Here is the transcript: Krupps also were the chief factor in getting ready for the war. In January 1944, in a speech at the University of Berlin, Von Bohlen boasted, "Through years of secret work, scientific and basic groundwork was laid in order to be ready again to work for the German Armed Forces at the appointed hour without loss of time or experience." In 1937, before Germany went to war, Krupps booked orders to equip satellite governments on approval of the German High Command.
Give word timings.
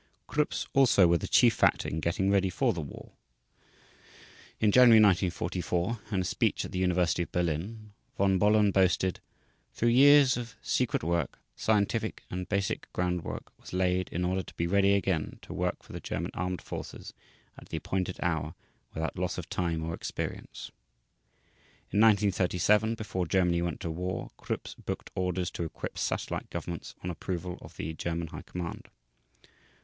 Krupps 0.27 0.65
also 0.73 1.05
were 1.05 1.19
the 1.19 1.27
chief 1.27 1.53
factor 1.53 1.87
in 1.87 1.99
getting 1.99 2.31
ready 2.31 2.49
for 2.49 2.73
the 2.73 2.81
war. 2.81 3.11
In 4.59 4.71
January 4.71 4.99
1944, 4.99 5.99
in 6.11 6.21
a 6.21 6.23
speech 6.23 6.65
at 6.65 6.71
the 6.71 6.79
University 6.79 7.21
of 7.21 7.31
Berlin, 7.31 7.93
Von 8.17 8.39
Bohlen 8.39 8.71
boasted, 8.71 9.19
"Through 9.73 9.89
years 9.89 10.37
of 10.37 10.55
secret 10.63 11.03
work, 11.03 11.37
scientific 11.55 12.23
and 12.31 12.49
basic 12.49 12.91
groundwork 12.93 13.51
was 13.59 13.73
laid 13.73 14.09
in 14.09 14.25
order 14.25 14.41
to 14.41 14.53
be 14.55 14.65
ready 14.65 14.95
again 14.95 15.37
to 15.43 15.53
work 15.53 15.83
for 15.83 15.93
the 15.93 15.99
German 15.99 16.31
Armed 16.33 16.63
Forces 16.63 17.13
at 17.59 17.69
the 17.69 17.77
appointed 17.77 18.17
hour 18.23 18.55
without 18.95 19.19
loss 19.19 19.37
of 19.37 19.49
time 19.51 19.83
or 19.83 19.93
experience." 19.93 20.71
In 21.91 21.99
1937, 21.99 22.95
before 22.95 23.27
Germany 23.27 23.61
went 23.61 23.79
to 23.81 23.91
war, 23.91 24.31
Krupps 24.39 24.73
booked 24.73 25.11
orders 25.13 25.51
to 25.51 25.63
equip 25.63 25.95
satellite 25.99 26.49
governments 26.49 26.95
on 27.03 27.11
approval 27.11 27.59
of 27.61 27.77
the 27.77 27.93
German 27.93 28.29
High 28.29 28.41
Command. 28.41 28.87